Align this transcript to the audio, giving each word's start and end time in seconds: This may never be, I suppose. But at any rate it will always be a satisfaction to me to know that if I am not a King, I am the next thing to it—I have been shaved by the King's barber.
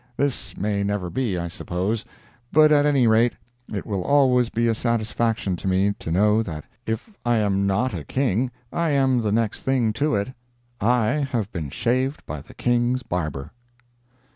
This 0.17 0.57
may 0.57 0.81
never 0.83 1.11
be, 1.11 1.37
I 1.37 1.47
suppose. 1.47 2.03
But 2.51 2.71
at 2.71 2.87
any 2.87 3.05
rate 3.05 3.33
it 3.71 3.85
will 3.85 4.01
always 4.03 4.49
be 4.49 4.67
a 4.67 4.73
satisfaction 4.73 5.55
to 5.57 5.67
me 5.67 5.93
to 5.99 6.09
know 6.09 6.41
that 6.41 6.65
if 6.87 7.07
I 7.23 7.37
am 7.37 7.67
not 7.67 7.93
a 7.93 8.03
King, 8.03 8.49
I 8.73 8.89
am 8.89 9.21
the 9.21 9.31
next 9.31 9.61
thing 9.61 9.93
to 9.93 10.15
it—I 10.15 11.27
have 11.31 11.51
been 11.51 11.69
shaved 11.69 12.25
by 12.25 12.41
the 12.41 12.55
King's 12.55 13.03
barber. 13.03 13.51